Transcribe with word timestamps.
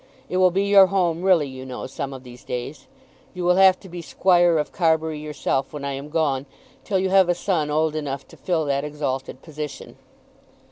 It 0.29 0.37
will 0.37 0.49
be 0.49 0.63
your 0.63 0.87
home 0.87 1.21
really, 1.21 1.47
you 1.47 1.63
know, 1.63 1.85
some 1.85 2.11
of 2.11 2.23
these 2.23 2.43
days. 2.43 2.87
You 3.35 3.43
will 3.45 3.57
have 3.57 3.79
to 3.81 3.87
be 3.87 4.01
Squire 4.01 4.57
of 4.57 4.71
Carbury 4.71 5.19
yourself 5.19 5.73
when 5.73 5.85
I 5.85 5.93
am 5.93 6.09
gone, 6.09 6.47
till 6.83 6.97
you 6.97 7.09
have 7.11 7.29
a 7.29 7.35
son 7.35 7.69
old 7.69 7.95
enough 7.95 8.27
to 8.29 8.35
fill 8.35 8.65
that 8.65 8.83
exalted 8.83 9.43
position." 9.43 9.97